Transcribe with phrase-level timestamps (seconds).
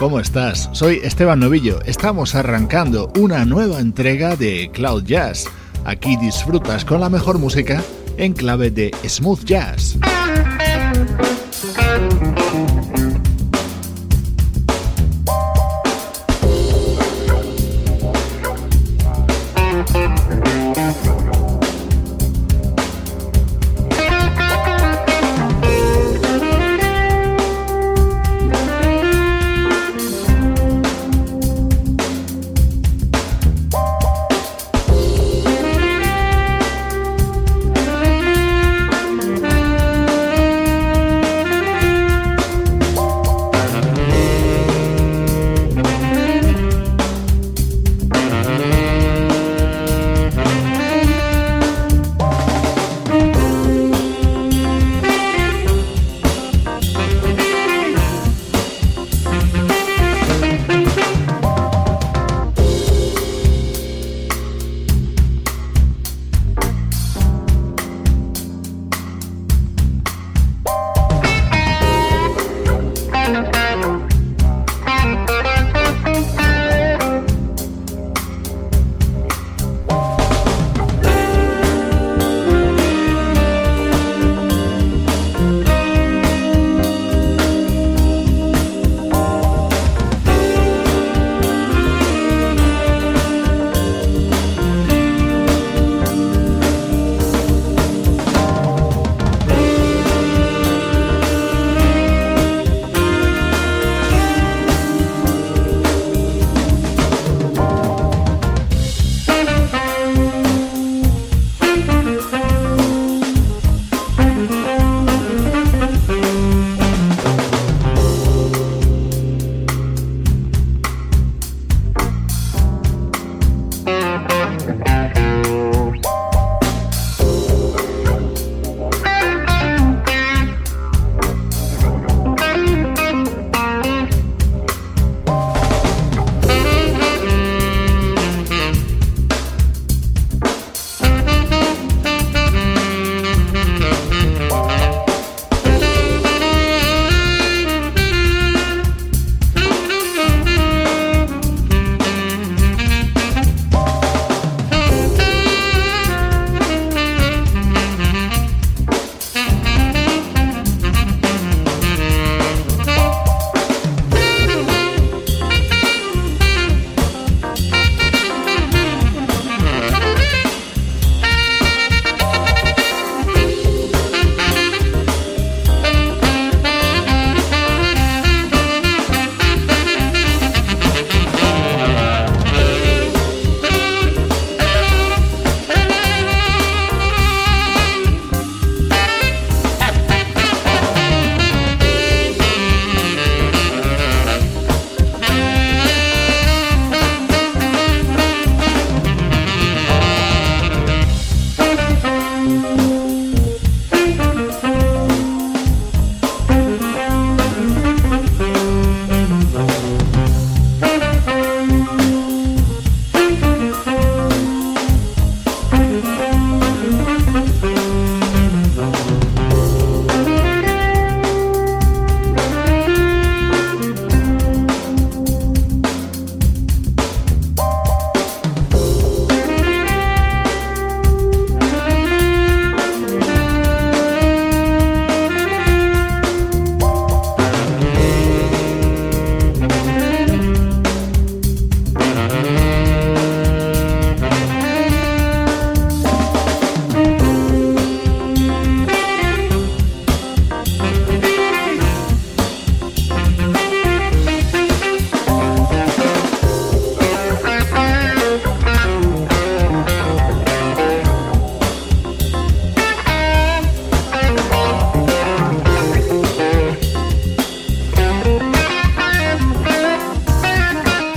[0.00, 0.70] ¿Cómo estás?
[0.72, 1.78] Soy Esteban Novillo.
[1.84, 5.44] Estamos arrancando una nueva entrega de Cloud Jazz.
[5.84, 7.82] Aquí disfrutas con la mejor música
[8.16, 9.98] en clave de smooth jazz.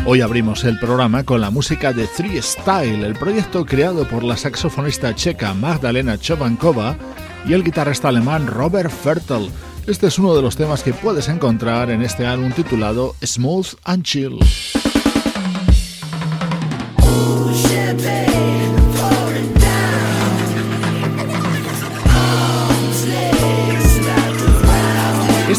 [0.06, 4.36] Hoy abrimos el programa con la música de Three Style, el proyecto creado por la
[4.36, 6.98] saxofonista checa Magdalena Chovankova
[7.48, 9.50] y el guitarrista alemán Robert Fertel.
[9.88, 14.04] Este es uno de los temas que puedes encontrar en este álbum titulado Smooth and
[14.04, 14.40] Chill.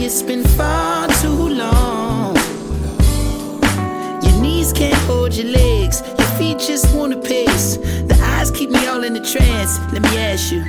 [0.00, 2.36] it's been far too long.
[4.22, 7.76] Your knees can't hold your legs, your feet just wanna pace.
[7.76, 9.78] The eyes keep me all in a trance.
[9.92, 10.62] Let me ask you,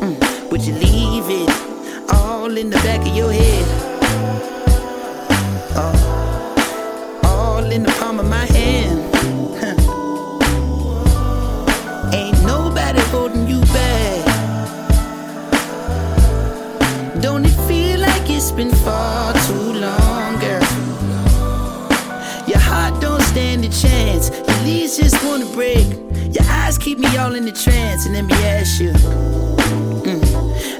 [0.00, 1.50] mm, would you leave it
[2.14, 3.66] all in the back of your head?
[5.76, 8.89] Uh, all in the palm of my hand.
[18.64, 20.60] Been far too long, girl?
[22.46, 24.28] Your heart don't stand a chance.
[24.28, 25.86] Your leaves just wanna break.
[26.36, 28.04] Your eyes keep me all in the trance.
[28.04, 28.92] And let me ask you.
[30.08, 30.22] Mm,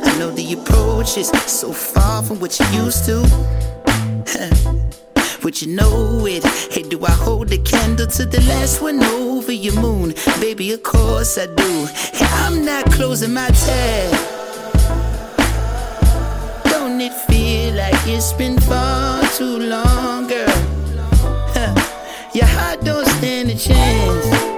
[0.04, 3.16] I know the approach is so far from what you used to.
[5.42, 6.44] Would you know it?
[6.70, 10.12] Hey, do I hold the candle to the last one over your moon?
[10.38, 11.86] Baby, of course I do.
[12.12, 14.29] Hey, I'm not closing my tab
[18.12, 20.46] it's been far too long, girl?
[21.52, 21.74] Huh.
[22.32, 24.50] Your heart don't stand a chance.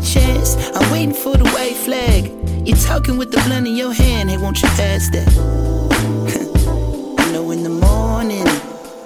[0.00, 0.56] chance.
[0.74, 2.30] I'm waiting for the white flag.
[2.66, 4.30] You're talking with the blunt in your hand.
[4.30, 5.32] Hey, won't you pass that?
[7.26, 8.44] you know, in the morning,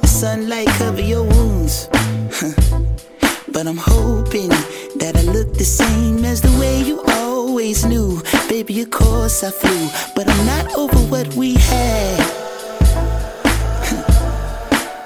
[0.00, 1.88] the sunlight cover your wounds.
[3.52, 4.48] but I'm hoping
[4.96, 8.22] that I look the same as the way you always knew.
[8.48, 12.18] Baby, of course I flew, but I'm not over what we had.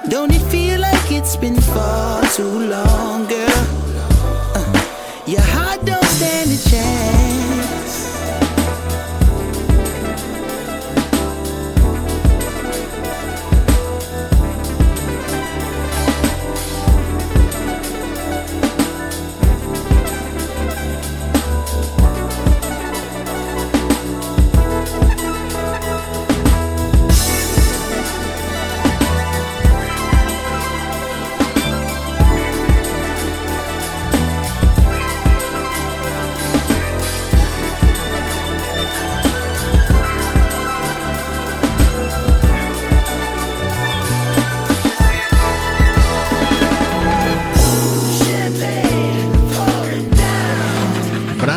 [0.09, 3.67] Don't it feel like it's been far too long, girl?
[4.55, 5.64] Uh, yeah.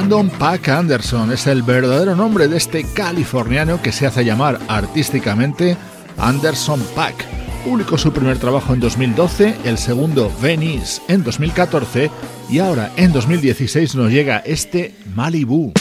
[0.08, 5.76] Brandon Pack Anderson es el verdadero nombre de este californiano que se hace llamar artísticamente
[6.18, 7.26] Anderson Pack.
[7.66, 12.10] Publicó su primer trabajo en 2012, el segundo Venice en 2014
[12.50, 15.74] y ahora en 2016 nos llega este Malibu.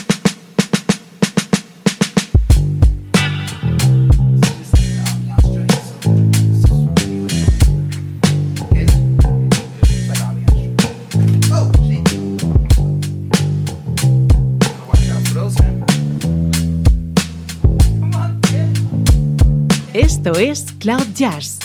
[19.99, 21.59] Esto es Cloud Jazz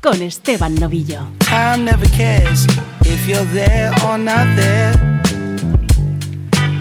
[0.00, 1.28] con Esteban Novillo.
[1.40, 2.66] Time never cares
[3.04, 4.94] if you're there or not there.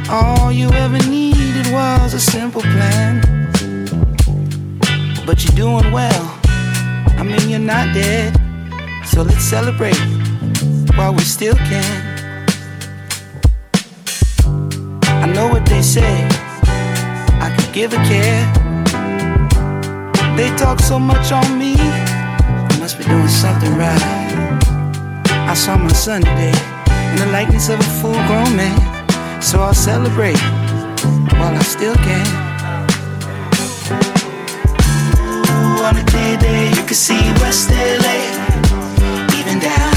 [0.09, 3.19] All you ever needed was a simple plan.
[5.25, 6.39] But you're doing well.
[7.17, 8.31] I mean, you're not dead.
[9.05, 9.99] So let's celebrate
[10.95, 12.15] while we still can.
[15.03, 16.25] I know what they say.
[17.41, 18.62] I could give a care.
[20.35, 21.75] They talk so much on me.
[21.77, 24.01] I must be doing something right.
[25.47, 26.57] I saw my son today
[27.11, 28.77] in the likeness of a full grown man.
[29.41, 30.41] So I'll celebrate
[31.37, 32.27] while I still can.
[35.21, 38.17] Ooh, on a day day, you can see West LA,
[39.37, 39.92] even downtown.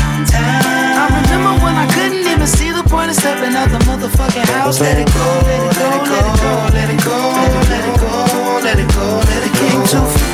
[1.95, 4.81] Couldn't even see the point of stepping out the motherfucking house.
[4.81, 7.17] Let it go, let it go, let it go, let it go,
[7.71, 8.13] let it go,
[8.63, 9.59] let it go, let it go.
[9.61, 10.27] Came too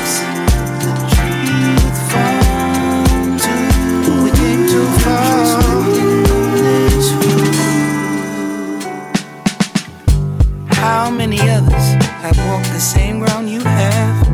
[10.69, 11.87] How many others
[12.21, 14.27] have walked the same ground you have?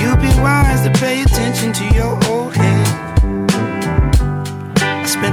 [0.00, 1.97] You'd be wise to pay attention to your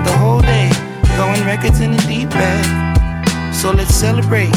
[0.05, 0.69] the whole day
[1.15, 3.53] throwing records in the deep bag.
[3.53, 4.55] So let's celebrate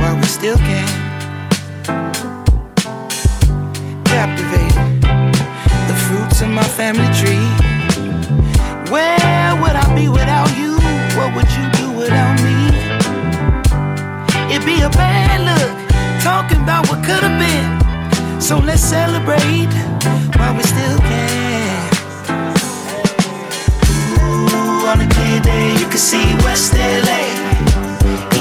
[0.00, 0.88] while we still can.
[4.04, 5.02] Captivated
[5.88, 7.48] the fruits of my family tree.
[8.92, 10.72] Where would I be without you?
[11.18, 12.58] What would you do without me?
[14.52, 15.76] It'd be a bad look
[16.22, 18.40] talking about what could have been.
[18.40, 19.72] So let's celebrate
[20.38, 21.47] while we still can.
[25.90, 27.22] Day, see West LA,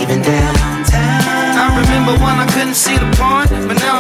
[0.02, 1.56] even downtown.
[1.58, 3.97] I remember when I couldn't see the point, but now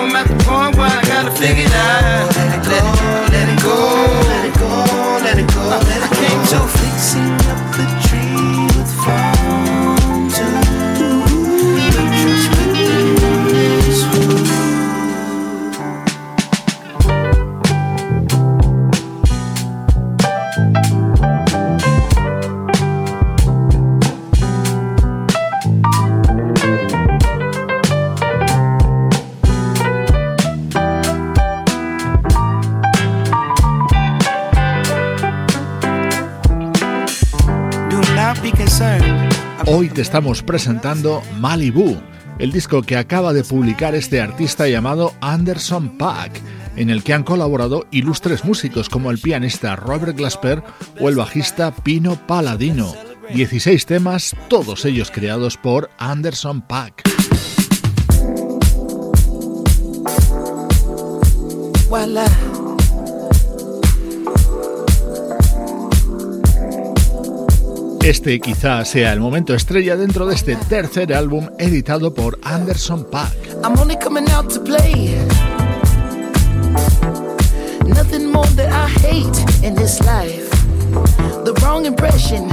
[40.07, 41.97] estamos presentando Malibu,
[42.39, 46.31] el disco que acaba de publicar este artista llamado Anderson Paak,
[46.77, 50.63] en el que han colaborado ilustres músicos como el pianista Robert Glasper
[51.01, 52.93] o el bajista Pino Palladino.
[53.33, 56.63] 16 temas, todos ellos creados por Anderson.
[61.89, 62.46] Voila.
[68.07, 73.35] Este quizá sea el momento estrella dentro de este tercer álbum editado por Anderson Paak.
[73.65, 75.13] I'm only coming out to play.
[77.85, 80.49] Nothing more that I hate in this life.
[81.43, 82.49] The wrong impression,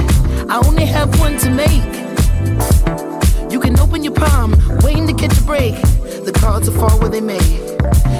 [0.49, 1.87] I only have one to make.
[3.49, 5.75] You can open your palm, waiting to catch a break.
[6.25, 7.39] The cards will fall where they may.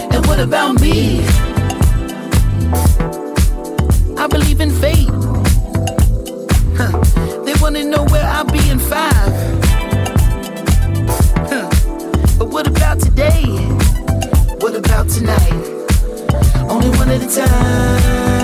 [0.09, 1.19] And what about me?
[4.17, 5.34] I believe in fate.
[6.77, 6.91] Huh.
[7.45, 9.33] They wanna know where I'll be in five.
[11.49, 11.69] Huh.
[12.37, 13.43] But what about today?
[14.59, 15.53] What about tonight?
[16.69, 18.35] Only one at a time.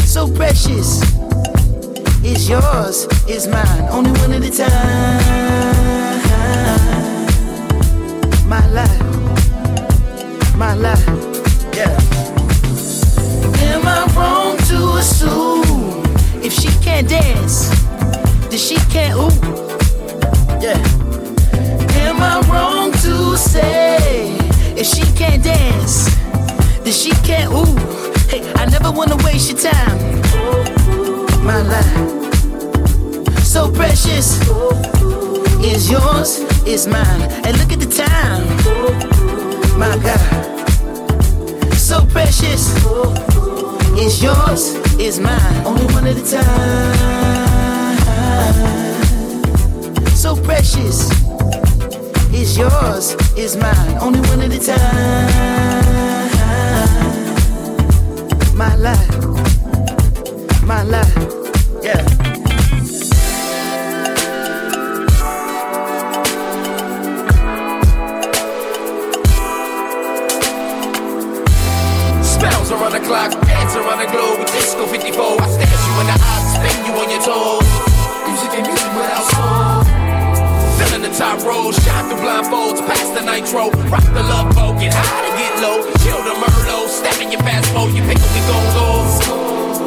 [0.00, 1.02] So precious.
[2.24, 3.88] It's yours, it's mine.
[3.90, 5.42] Only one at a time.
[8.48, 9.02] My life.
[10.56, 11.21] My life.
[17.02, 17.68] Can't dance,
[18.48, 19.30] then she can't ooh?
[20.60, 20.78] Yeah.
[22.06, 24.36] Am I wrong to say
[24.76, 26.14] if she can't dance,
[26.84, 27.76] then she can't ooh?
[28.28, 29.98] Hey, I never wanna waste your time.
[31.44, 33.42] My life.
[33.42, 34.40] so precious.
[35.64, 37.22] Is yours, is mine.
[37.44, 38.46] And look at the time.
[39.78, 41.74] My God.
[41.74, 42.74] So precious.
[43.96, 45.66] Is yours, is mine.
[45.66, 46.96] Only one at a time.
[50.14, 51.10] So precious.
[52.32, 53.98] Is yours, is mine.
[54.00, 54.76] Only one at a time.
[58.56, 59.24] My life.
[60.62, 61.18] My life.
[61.82, 62.22] Yeah.
[73.12, 73.41] around
[73.72, 75.40] dance around the globe with disco 54.
[75.40, 77.68] I stare you in the eyes, spin you on your toes.
[78.28, 79.80] Music and music without soul.
[80.76, 83.70] Filling the top rows, shine through blindfolds, past the nitro.
[83.88, 85.80] Rock the love boat, get high to get low.
[86.04, 88.92] Chill the Merlot, step in your fast mode, you pick up, we gon' go.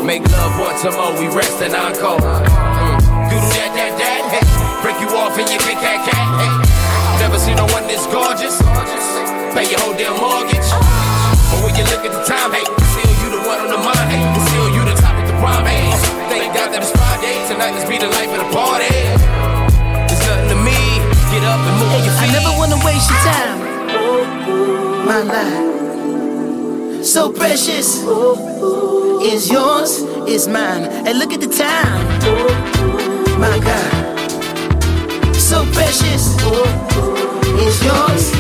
[0.06, 2.22] Make love once more, we rest and encore.
[2.22, 3.02] Mm.
[3.30, 4.26] Do that, that, that.
[4.82, 6.26] Break you off in your big cat cat.
[7.20, 8.62] Never seen no one this gorgeous.
[9.58, 10.70] Pay your whole damn mortgage.
[11.50, 12.05] But when you look
[17.66, 17.74] Friday.
[17.74, 18.96] Tonight, let's be the life of the party.
[20.12, 20.78] It's nothing to me.
[21.32, 22.30] Get up and move your feet.
[22.30, 23.60] I never wanna waste your time.
[25.06, 27.06] My life.
[27.06, 28.04] So precious.
[29.22, 30.84] Is yours, is mine.
[31.08, 32.06] And look at the time.
[33.40, 34.20] My God.
[35.36, 36.36] So precious.
[37.66, 38.35] Is yours,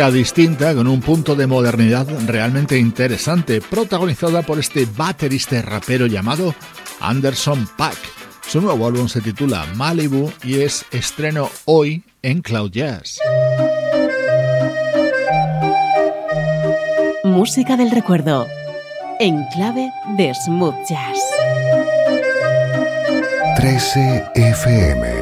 [0.00, 6.54] música distinta con un punto de modernidad realmente interesante, protagonizada por este baterista rapero llamado
[7.00, 7.98] Anderson Pack.
[8.46, 13.18] Su nuevo álbum se titula Malibu y es estreno hoy en Cloud Jazz.
[17.22, 18.46] Música del recuerdo
[19.18, 21.18] en clave de smooth jazz.
[23.56, 25.19] 13 FM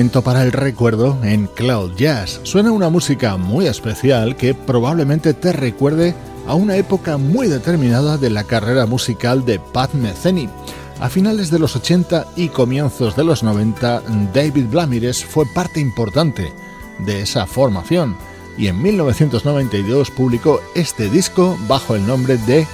[0.00, 2.40] Para el recuerdo en Cloud Jazz.
[2.44, 6.14] Suena una música muy especial que probablemente te recuerde
[6.46, 10.48] a una época muy determinada de la carrera musical de Pat Metheny.
[11.00, 16.50] A finales de los 80 y comienzos de los 90, David Blamires fue parte importante
[17.00, 18.16] de esa formación
[18.56, 22.66] y en 1992 publicó este disco bajo el nombre de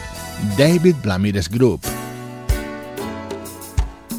[0.57, 1.81] David Blamires Group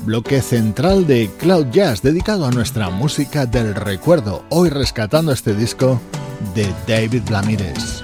[0.07, 5.99] bloque central de Cloud Jazz dedicado a nuestra música del recuerdo, hoy rescatando este disco
[6.55, 7.96] de David Blamires.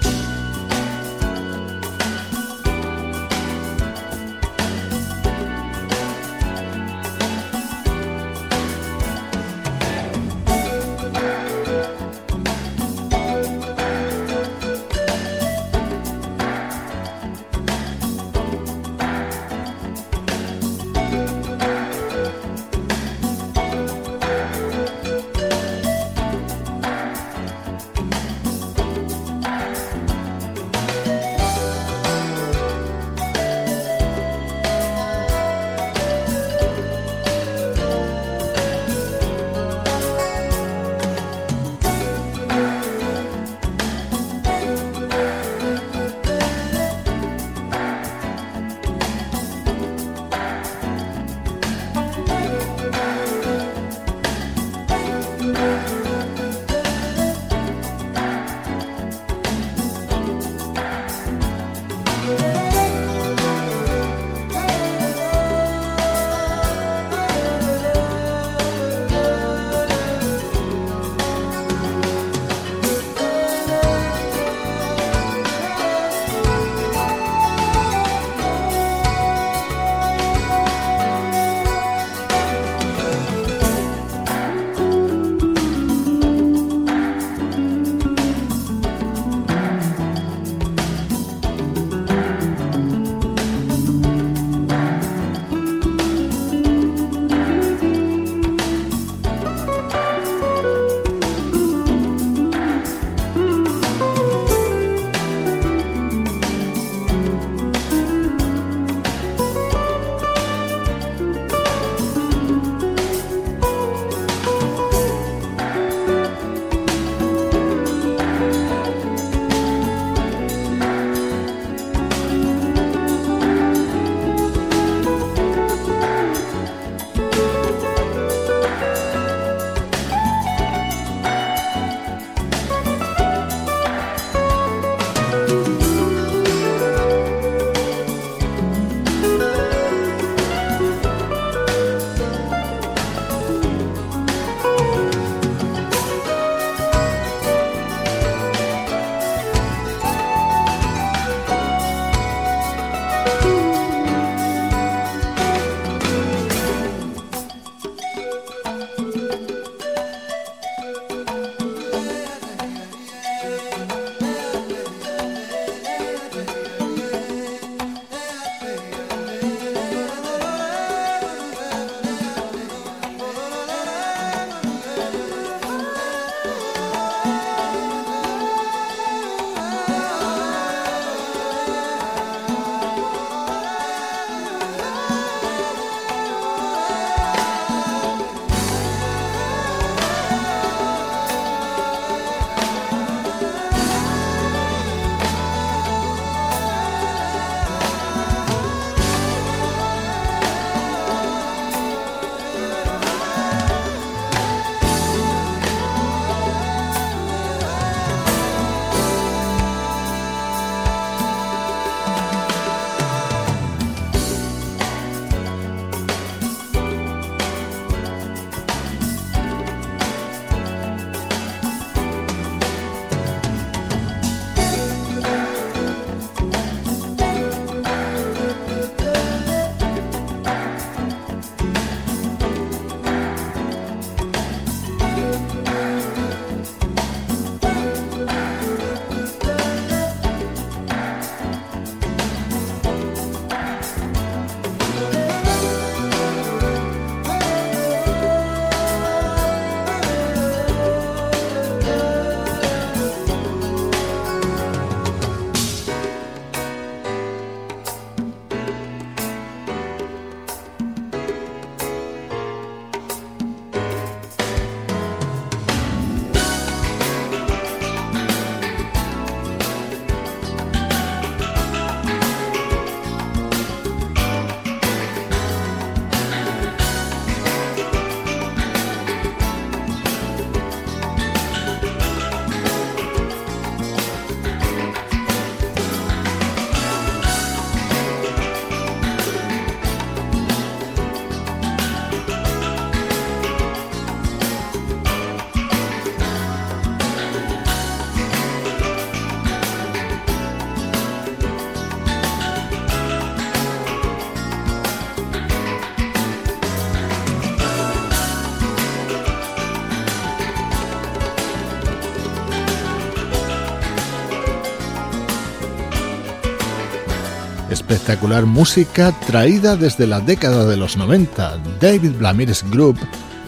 [317.93, 321.59] Espectacular música traída desde la década de los 90.
[321.79, 322.97] David Blamires Group,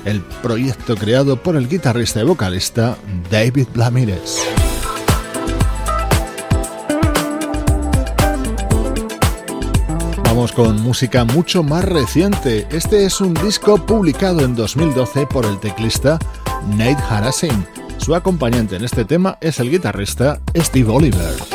[0.05, 2.95] el proyecto creado por el guitarrista y vocalista
[3.31, 4.39] David Blamires.
[10.25, 12.67] Vamos con música mucho más reciente.
[12.69, 16.19] Este es un disco publicado en 2012 por el teclista
[16.69, 17.65] Nate Harassing.
[17.97, 21.55] Su acompañante en este tema es el guitarrista Steve Oliver.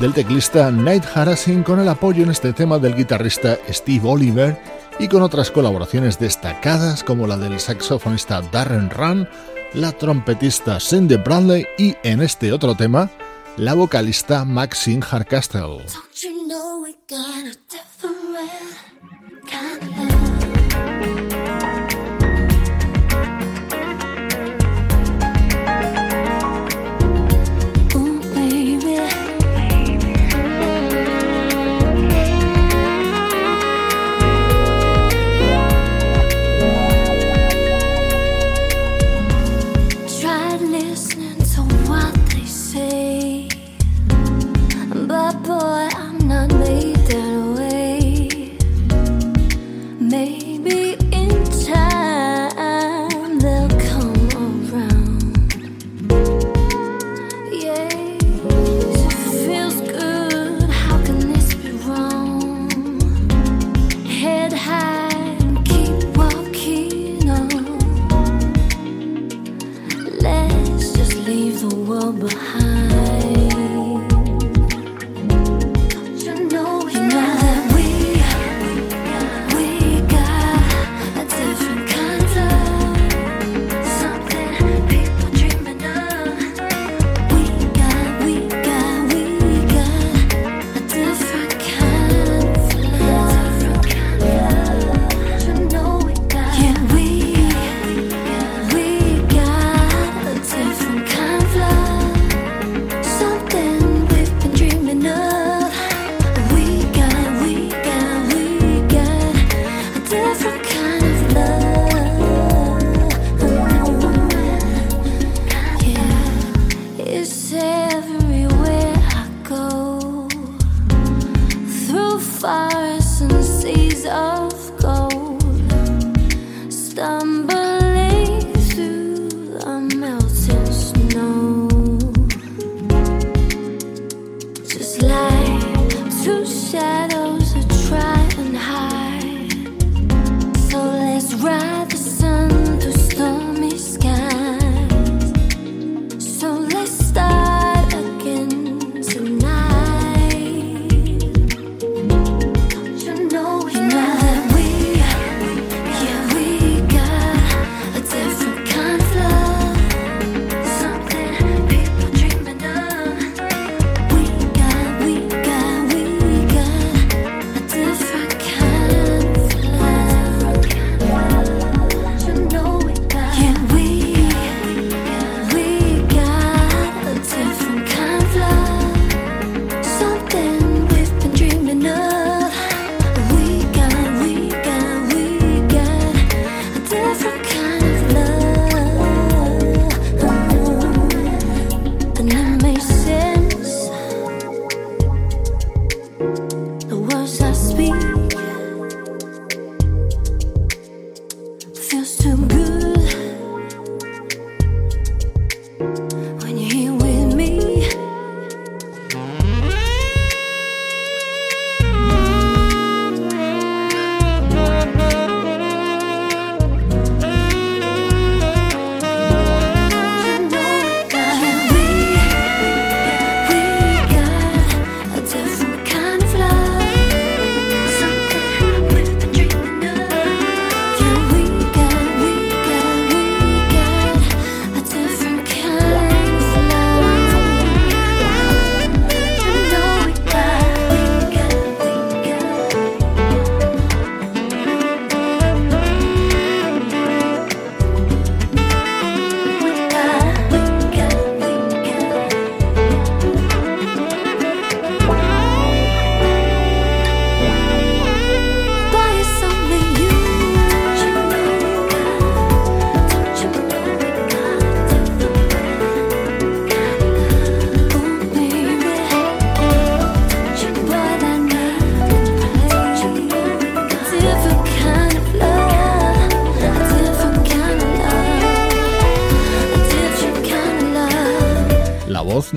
[0.00, 4.58] Del teclista Nate Harassing con el apoyo en este tema del guitarrista Steve Oliver
[4.98, 9.28] y con otras colaboraciones destacadas como la del saxofonista Darren Run,
[9.74, 13.10] la trompetista Cindy Bradley y en este otro tema
[13.58, 15.84] la vocalista Maxine Hardcastle.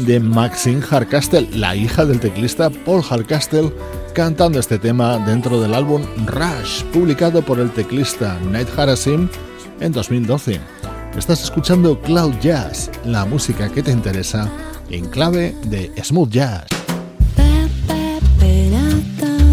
[0.05, 3.71] De Maxine Hardcastle, la hija del teclista Paul Hardcastle,
[4.13, 9.29] cantando este tema dentro del álbum Rush, publicado por el teclista Nate Harasim
[9.79, 10.59] en 2012.
[11.17, 14.51] Estás escuchando Cloud Jazz, la música que te interesa
[14.89, 16.65] en clave de smooth jazz.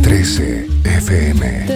[0.02, 1.66] 13 FM.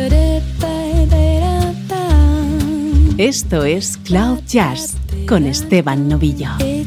[3.18, 4.96] Esto es Cloud Jazz
[5.28, 6.50] con Esteban Novillo.
[6.58, 6.84] el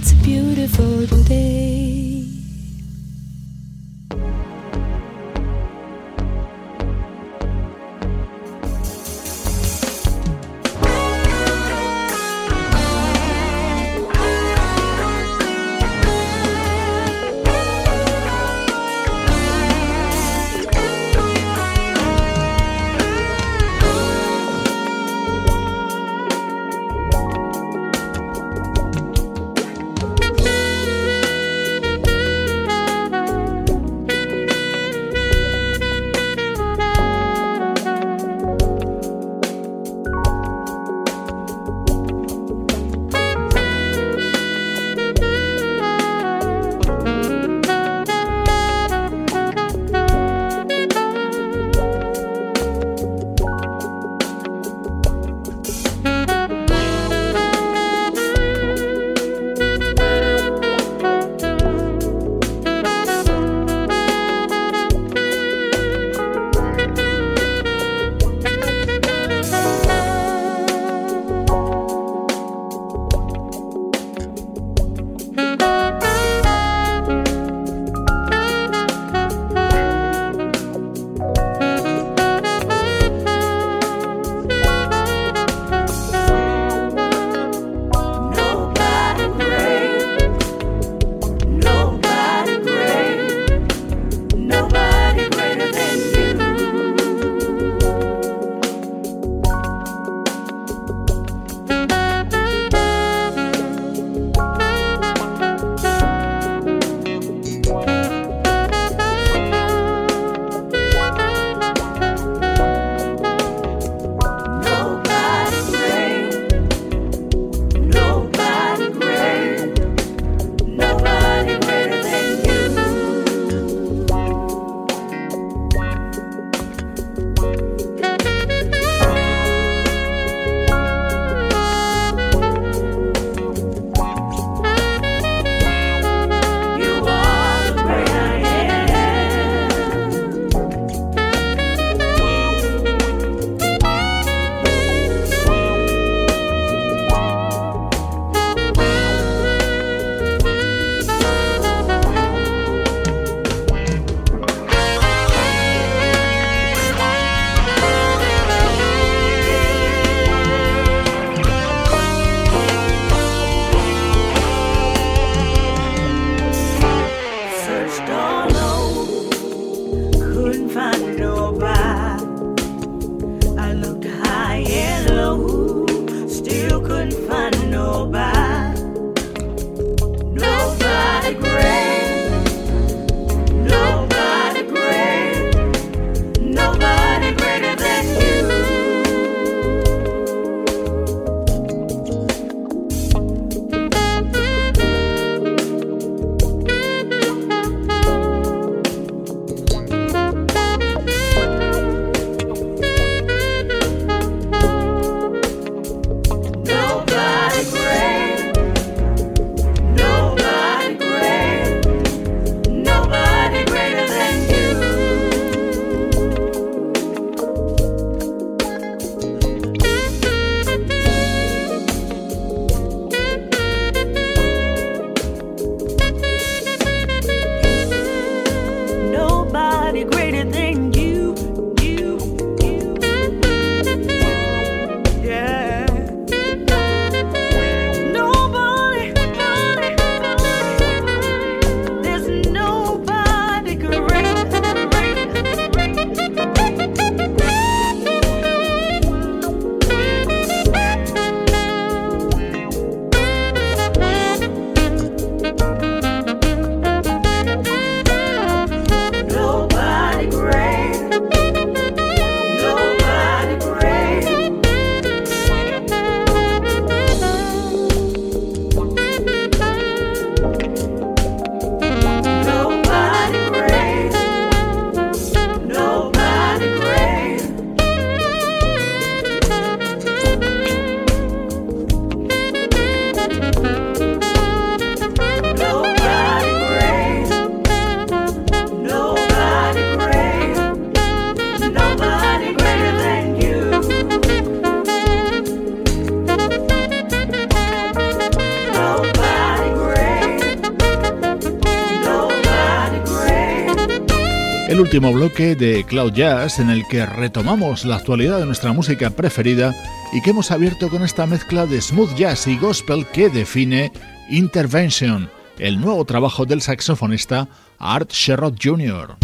[304.88, 309.76] último bloque de Cloud Jazz en el que retomamos la actualidad de nuestra música preferida
[310.14, 313.92] y que hemos abierto con esta mezcla de smooth jazz y gospel que define
[314.30, 315.30] Intervention,
[315.60, 319.18] el nuevo trabajo del saxofonista Art Sherrod Jr.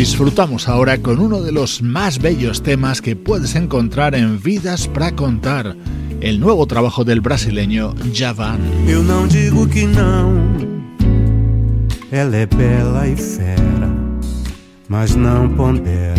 [0.00, 5.14] Disfrutamos ahora con uno de los más bellos temas que puedes encontrar en Vidas para
[5.14, 5.76] Contar,
[6.22, 8.60] el nuevo trabajo del brasileño Javan.
[8.88, 10.40] Eu não digo que não,
[12.10, 13.94] ela é bela e fera,
[14.88, 16.14] mas não pondera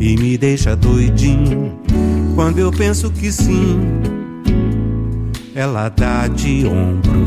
[0.00, 1.78] e me deixa doidinho
[2.34, 3.78] quando eu penso que sim.
[5.54, 7.26] Ela dá de ombro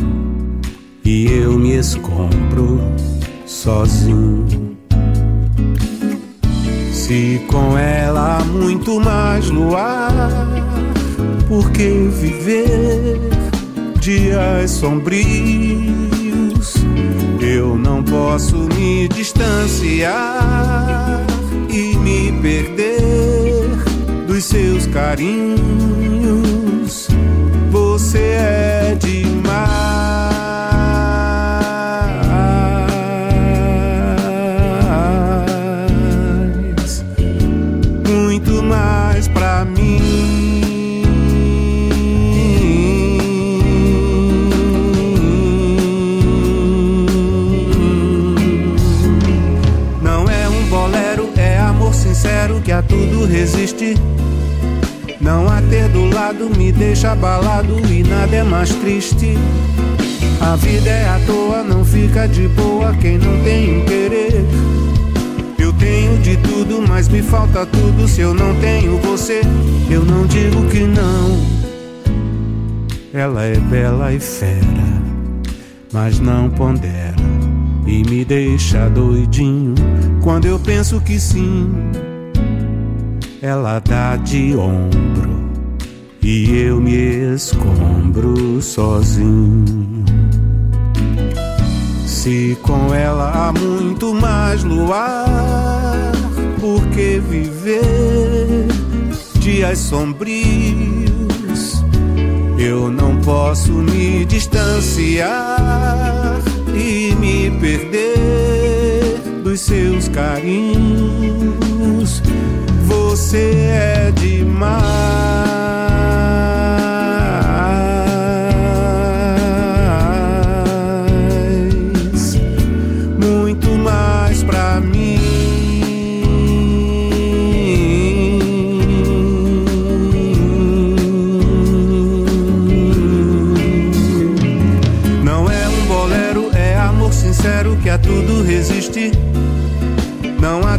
[1.06, 2.82] e eu me escombro
[3.46, 4.65] sozinho.
[7.06, 10.12] Se com ela há muito mais luar,
[11.48, 13.20] por que viver
[14.00, 15.86] dias sombrios?
[17.40, 20.16] Eu não posso me distanciar
[21.70, 23.70] e me perder
[24.26, 25.60] dos seus carinhos.
[27.70, 28.85] Você é
[55.26, 59.34] Não a ter do lado me deixa abalado e nada é mais triste.
[60.40, 64.46] A vida é à toa, não fica de boa quem não tem um querer.
[65.58, 69.42] Eu tenho de tudo, mas me falta tudo se eu não tenho você.
[69.90, 71.44] Eu não digo que não.
[73.12, 75.02] Ela é bela e fera,
[75.92, 77.16] mas não pondera
[77.88, 79.74] e me deixa doidinho
[80.22, 81.72] quando eu penso que sim
[83.46, 85.30] ela dá de ombro
[86.20, 90.04] e eu me escombro sozinho.
[92.08, 96.12] Se com ela há muito mais luar,
[96.60, 98.66] por que viver
[99.40, 101.06] dias sombrios?
[102.58, 105.30] Eu não posso me distanciar
[106.74, 111.65] e me perder dos seus carinhos
[113.16, 114.76] você é demais,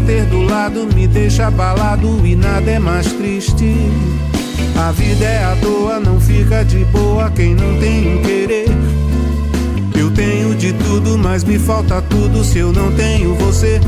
[0.06, 3.74] ter do lado me deixa abalado e nada é mais triste.
[4.78, 8.68] A vida é à toa, não fica de boa quem não tem um querer.
[9.98, 13.80] Eu tenho de tudo, mas me falta tudo se eu não tenho você.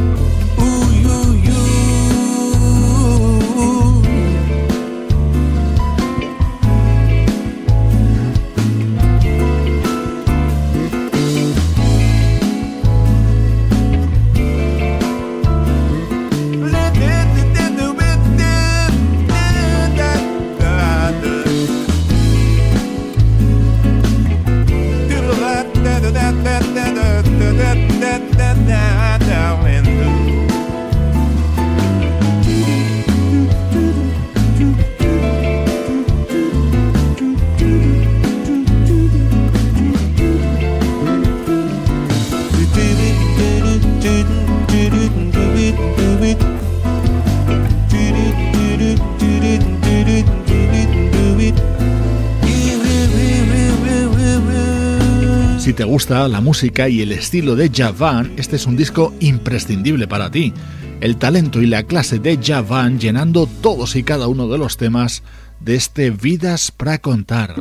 [55.79, 60.29] Te gusta la música y el estilo de Javan, este es un disco imprescindible para
[60.29, 60.53] ti.
[61.01, 65.22] El talento y la clase de Javan llenando todos y cada uno de los temas
[65.61, 67.55] de este Vidas para contar.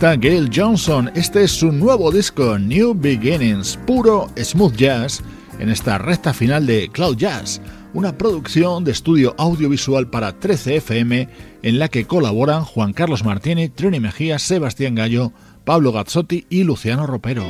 [0.00, 1.10] Gail Johnson.
[1.16, 5.20] Este es su nuevo disco, New Beginnings, puro smooth jazz
[5.58, 7.60] en esta recta final de Cloud Jazz,
[7.94, 11.28] una producción de estudio audiovisual para 13 FM
[11.62, 15.32] en la que colaboran Juan Carlos Martínez, Trini Mejía, Sebastián Gallo,
[15.64, 17.44] Pablo Gazzotti y Luciano Ropero.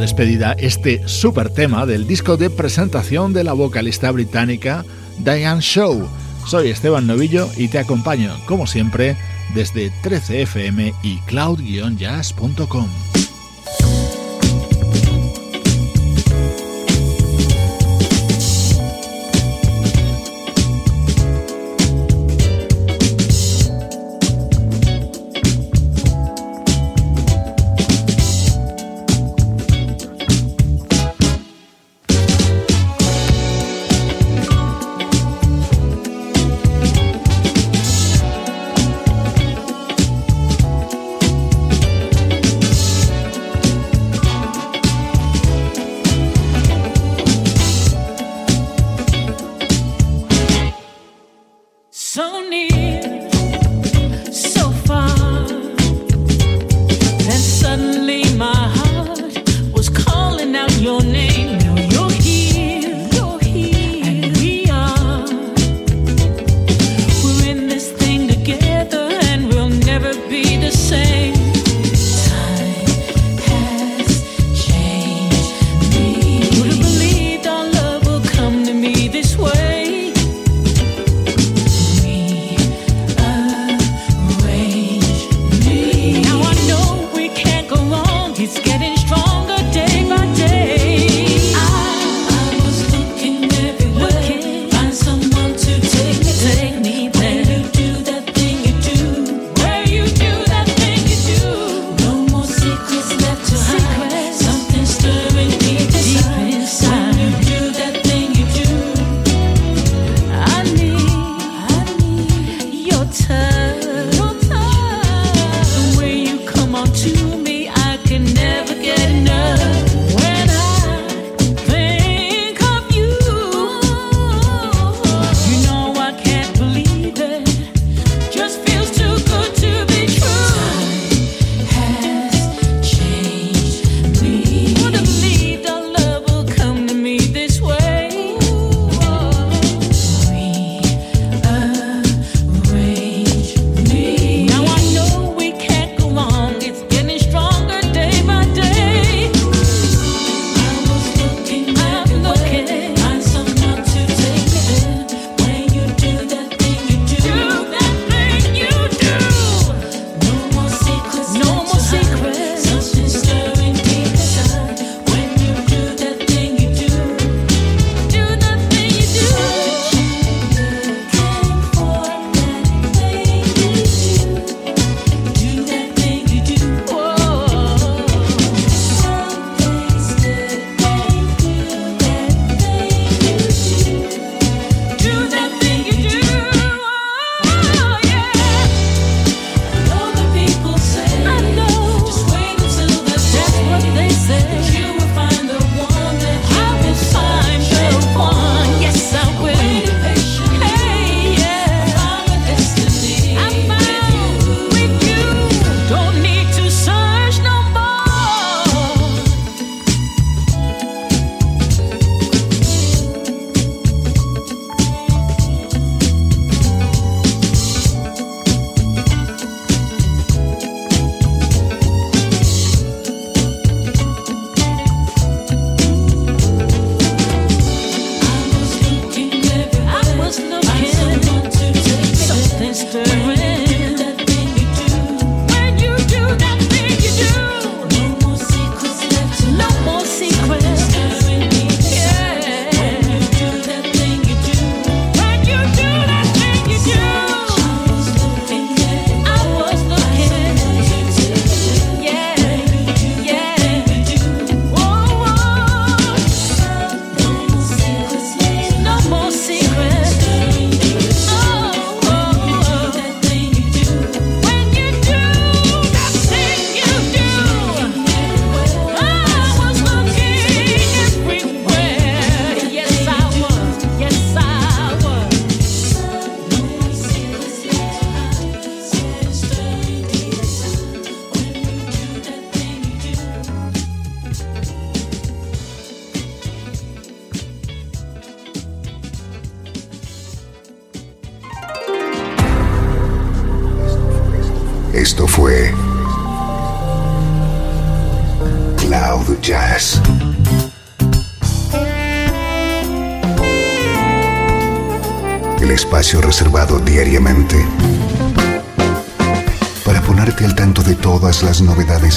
[0.00, 4.84] Despedida, este super tema del disco de presentación de la vocalista británica
[5.18, 6.08] Diane Show.
[6.46, 9.16] Soy Esteban Novillo y te acompaño, como siempre,
[9.54, 13.09] desde 13fm y cloud-jazz.com.